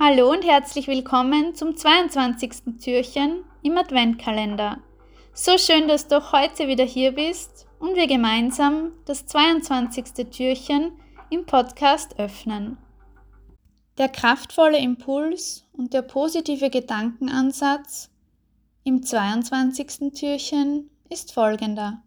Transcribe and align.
Hallo 0.00 0.30
und 0.30 0.44
herzlich 0.44 0.86
willkommen 0.86 1.56
zum 1.56 1.76
22. 1.76 2.78
Türchen 2.80 3.42
im 3.62 3.76
Adventkalender. 3.76 4.78
So 5.34 5.58
schön, 5.58 5.88
dass 5.88 6.06
du 6.06 6.30
heute 6.30 6.68
wieder 6.68 6.84
hier 6.84 7.10
bist 7.10 7.66
und 7.80 7.96
wir 7.96 8.06
gemeinsam 8.06 8.92
das 9.06 9.26
22. 9.26 10.30
Türchen 10.30 10.92
im 11.30 11.46
Podcast 11.46 12.16
öffnen. 12.16 12.76
Der 13.98 14.08
kraftvolle 14.08 14.78
Impuls 14.78 15.64
und 15.72 15.92
der 15.92 16.02
positive 16.02 16.70
Gedankenansatz 16.70 18.08
im 18.84 19.02
22. 19.02 20.12
Türchen 20.14 20.90
ist 21.10 21.32
folgender. 21.32 22.04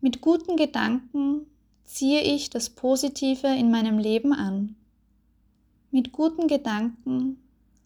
Mit 0.00 0.22
guten 0.22 0.56
Gedanken 0.56 1.44
ziehe 1.84 2.22
ich 2.22 2.48
das 2.48 2.70
Positive 2.70 3.48
in 3.48 3.70
meinem 3.70 3.98
Leben 3.98 4.32
an. 4.32 4.76
Mit 5.94 6.10
guten 6.10 6.48
Gedanken 6.48 7.36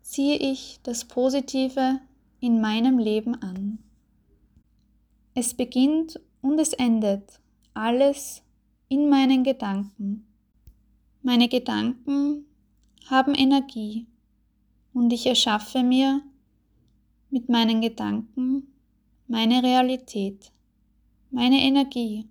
ziehe 0.00 0.34
ich 0.34 0.80
das 0.82 1.04
Positive 1.04 2.00
in 2.40 2.60
meinem 2.60 2.98
Leben 2.98 3.36
an. 3.36 3.78
Es 5.34 5.54
beginnt 5.54 6.18
und 6.40 6.58
es 6.58 6.72
endet 6.72 7.38
alles 7.74 8.42
in 8.88 9.08
meinen 9.08 9.44
Gedanken. 9.44 10.26
Meine 11.22 11.48
Gedanken 11.48 12.44
haben 13.08 13.36
Energie 13.36 14.08
und 14.92 15.12
ich 15.12 15.24
erschaffe 15.24 15.84
mir 15.84 16.22
mit 17.30 17.48
meinen 17.48 17.80
Gedanken 17.80 18.66
meine 19.28 19.62
Realität. 19.62 20.50
Meine 21.30 21.60
Energie 21.60 22.28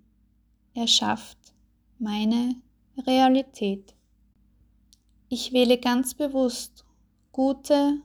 erschafft 0.74 1.38
meine 1.98 2.56
Realität. 3.06 3.94
Ich 5.34 5.54
wähle 5.54 5.78
ganz 5.78 6.12
bewusst 6.12 6.84
gute, 7.32 8.02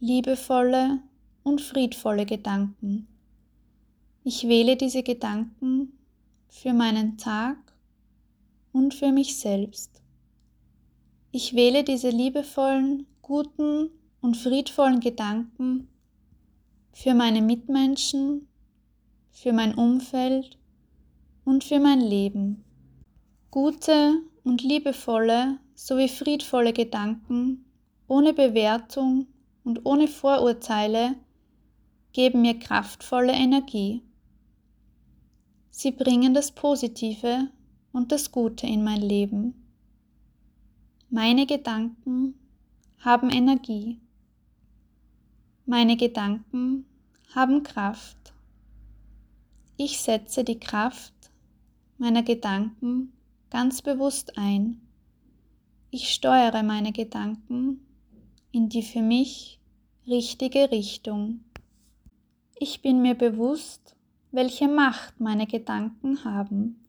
liebevolle 0.00 0.98
und 1.44 1.60
friedvolle 1.60 2.26
Gedanken. 2.26 3.06
Ich 4.24 4.48
wähle 4.48 4.76
diese 4.76 5.04
Gedanken 5.04 5.96
für 6.48 6.72
meinen 6.72 7.16
Tag 7.16 7.58
und 8.72 8.92
für 8.92 9.12
mich 9.12 9.38
selbst. 9.38 10.02
Ich 11.30 11.54
wähle 11.54 11.84
diese 11.84 12.10
liebevollen, 12.10 13.06
guten 13.22 13.90
und 14.20 14.36
friedvollen 14.36 14.98
Gedanken 14.98 15.86
für 16.92 17.14
meine 17.14 17.40
Mitmenschen, 17.40 18.48
für 19.30 19.52
mein 19.52 19.76
Umfeld 19.76 20.58
und 21.44 21.62
für 21.62 21.78
mein 21.78 22.00
Leben. 22.00 22.64
Gute 23.52 24.24
und 24.44 24.62
liebevolle 24.62 25.58
sowie 25.74 26.08
friedvolle 26.08 26.72
Gedanken 26.72 27.64
ohne 28.06 28.32
Bewertung 28.32 29.26
und 29.64 29.84
ohne 29.84 30.06
Vorurteile 30.06 31.16
geben 32.12 32.42
mir 32.42 32.58
kraftvolle 32.58 33.32
Energie. 33.32 34.02
Sie 35.70 35.90
bringen 35.90 36.34
das 36.34 36.52
Positive 36.52 37.48
und 37.92 38.12
das 38.12 38.30
Gute 38.30 38.66
in 38.66 38.84
mein 38.84 39.00
Leben. 39.00 39.54
Meine 41.10 41.46
Gedanken 41.46 42.34
haben 42.98 43.30
Energie. 43.30 44.00
Meine 45.66 45.96
Gedanken 45.96 46.86
haben 47.34 47.62
Kraft. 47.62 48.32
Ich 49.76 50.00
setze 50.00 50.44
die 50.44 50.60
Kraft 50.60 51.12
meiner 51.98 52.22
Gedanken 52.22 53.12
ganz 53.54 53.82
bewusst 53.82 54.36
ein. 54.36 54.80
Ich 55.92 56.12
steuere 56.12 56.64
meine 56.64 56.90
Gedanken 56.90 57.86
in 58.50 58.68
die 58.68 58.82
für 58.82 59.00
mich 59.00 59.60
richtige 60.08 60.72
Richtung. 60.72 61.44
Ich 62.58 62.82
bin 62.82 63.00
mir 63.00 63.14
bewusst, 63.14 63.94
welche 64.32 64.66
Macht 64.66 65.20
meine 65.20 65.46
Gedanken 65.46 66.24
haben. 66.24 66.84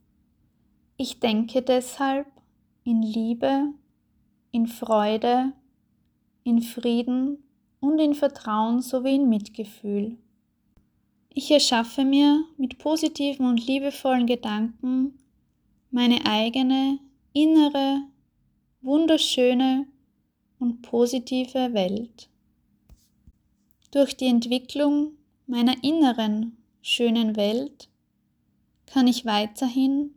Ich 0.96 1.20
denke 1.20 1.62
deshalb 1.62 2.26
in 2.82 3.00
Liebe, 3.00 3.72
in 4.50 4.66
Freude, 4.66 5.52
in 6.42 6.62
Frieden 6.62 7.44
und 7.78 8.00
in 8.00 8.14
Vertrauen 8.14 8.82
sowie 8.82 9.14
in 9.14 9.28
Mitgefühl. 9.28 10.18
Ich 11.32 11.48
erschaffe 11.48 12.04
mir 12.04 12.44
mit 12.56 12.78
positiven 12.78 13.46
und 13.46 13.64
liebevollen 13.64 14.26
Gedanken 14.26 15.16
meine 15.96 16.26
eigene 16.26 16.98
innere 17.32 18.02
wunderschöne 18.82 19.86
und 20.58 20.82
positive 20.82 21.72
Welt. 21.72 22.28
Durch 23.92 24.14
die 24.14 24.26
Entwicklung 24.26 25.12
meiner 25.46 25.82
inneren 25.82 26.58
schönen 26.82 27.34
Welt 27.36 27.88
kann 28.84 29.06
ich 29.06 29.24
weiterhin 29.24 30.10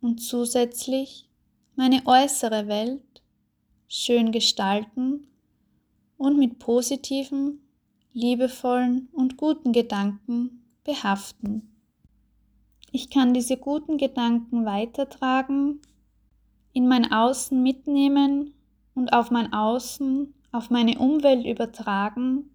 und 0.00 0.20
zusätzlich 0.20 1.28
meine 1.74 2.06
äußere 2.06 2.68
Welt 2.68 3.20
schön 3.88 4.30
gestalten 4.30 5.26
und 6.18 6.38
mit 6.38 6.60
positiven, 6.60 7.66
liebevollen 8.12 9.08
und 9.12 9.36
guten 9.36 9.72
Gedanken 9.72 10.62
behaften. 10.84 11.75
Ich 12.98 13.10
kann 13.10 13.34
diese 13.34 13.58
guten 13.58 13.98
Gedanken 13.98 14.64
weitertragen 14.64 15.82
in 16.72 16.88
mein 16.88 17.12
Außen 17.12 17.62
mitnehmen 17.62 18.54
und 18.94 19.12
auf 19.12 19.30
mein 19.30 19.52
Außen, 19.52 20.32
auf 20.50 20.70
meine 20.70 20.98
Umwelt 20.98 21.44
übertragen 21.44 22.48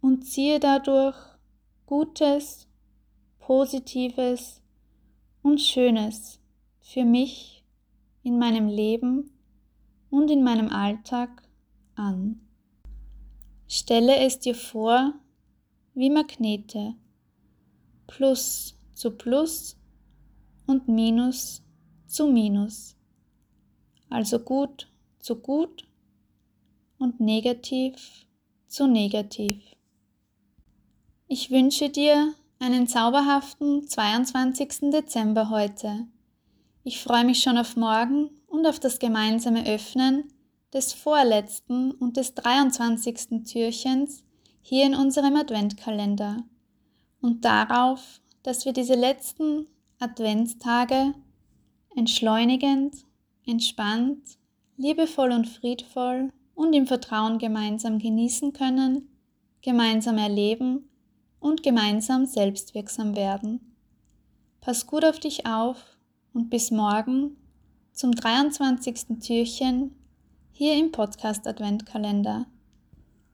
und 0.00 0.26
ziehe 0.26 0.58
dadurch 0.58 1.14
Gutes, 1.86 2.66
Positives 3.38 4.60
und 5.42 5.60
Schönes 5.60 6.40
für 6.80 7.04
mich 7.04 7.62
in 8.24 8.36
meinem 8.36 8.66
Leben 8.66 9.30
und 10.10 10.28
in 10.28 10.42
meinem 10.42 10.70
Alltag 10.70 11.44
an. 11.94 12.40
Stelle 13.68 14.16
es 14.16 14.40
dir 14.40 14.56
vor 14.56 15.14
wie 15.94 16.10
Magnete, 16.10 16.96
Plus 18.08 18.74
zu 18.98 19.12
Plus 19.12 19.76
und 20.66 20.88
Minus 20.88 21.62
zu 22.06 22.26
Minus 22.26 22.98
also 24.10 24.38
gut 24.38 24.88
zu 25.18 25.36
gut 25.36 25.86
und 26.98 27.20
negativ 27.20 28.26
zu 28.66 28.86
negativ. 28.86 29.62
Ich 31.26 31.50
wünsche 31.50 31.90
dir 31.90 32.34
einen 32.58 32.86
zauberhaften 32.86 33.86
22. 33.86 34.90
Dezember 34.90 35.50
heute. 35.50 36.06
Ich 36.84 37.00
freue 37.00 37.24
mich 37.24 37.40
schon 37.42 37.58
auf 37.58 37.76
morgen 37.76 38.30
und 38.46 38.66
auf 38.66 38.80
das 38.80 38.98
gemeinsame 38.98 39.66
Öffnen 39.66 40.32
des 40.72 40.92
vorletzten 40.92 41.92
und 41.92 42.16
des 42.16 42.34
23. 42.34 43.44
Türchens 43.44 44.24
hier 44.60 44.86
in 44.86 44.94
unserem 44.94 45.36
Adventkalender 45.36 46.44
und 47.20 47.44
darauf, 47.44 48.20
dass 48.48 48.64
wir 48.64 48.72
diese 48.72 48.94
letzten 48.94 49.66
Adventstage 49.98 51.12
entschleunigend 51.94 52.94
entspannt, 53.44 54.22
liebevoll 54.78 55.32
und 55.32 55.46
friedvoll 55.46 56.32
und 56.54 56.72
im 56.72 56.86
Vertrauen 56.86 57.36
gemeinsam 57.36 57.98
genießen 57.98 58.54
können, 58.54 59.06
gemeinsam 59.60 60.16
erleben 60.16 60.88
und 61.40 61.62
gemeinsam 61.62 62.24
selbstwirksam 62.24 63.14
werden. 63.16 63.74
Pass 64.62 64.86
gut 64.86 65.04
auf 65.04 65.20
dich 65.20 65.44
auf 65.44 65.98
und 66.32 66.48
bis 66.48 66.70
morgen 66.70 67.36
zum 67.92 68.12
23. 68.12 69.20
Türchen 69.20 69.94
hier 70.52 70.74
im 70.74 70.90
Podcast 70.90 71.46
Adventkalender. 71.46 72.46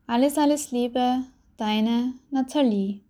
Alles, 0.08 0.38
alles 0.38 0.72
Liebe, 0.72 1.20
deine 1.56 2.14
Nathalie. 2.32 3.04